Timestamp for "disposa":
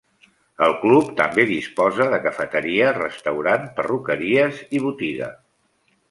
1.49-2.07